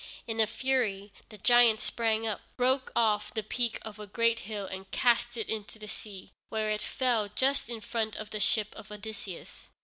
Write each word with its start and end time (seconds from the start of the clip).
In 0.25 0.39
a 0.39 0.47
fury 0.47 1.11
the 1.29 1.37
giant 1.37 1.79
sprang 1.79 2.25
up, 2.25 2.41
broke 2.57 2.91
off 2.95 3.31
the 3.31 3.43
peak 3.43 3.77
of 3.83 3.99
a 3.99 4.07
great 4.07 4.39
hill 4.49 4.65
and 4.65 4.89
cast 4.89 5.37
it 5.37 5.47
into 5.47 5.77
the 5.77 5.87
sea, 5.87 6.31
where 6.49 6.71
it 6.71 6.81
fell 6.81 7.29
just 7.29 7.69
in 7.69 7.81
front 7.81 8.15
of 8.15 8.31
the 8.31 8.39
ship 8.39 8.73
of 8.73 8.91
Odysseus. 8.91 9.69